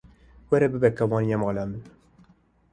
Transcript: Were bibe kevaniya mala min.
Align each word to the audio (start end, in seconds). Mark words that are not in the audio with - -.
Were 0.49 0.69
bibe 0.71 0.89
kevaniya 0.97 1.37
mala 1.43 1.63
min. 1.71 1.83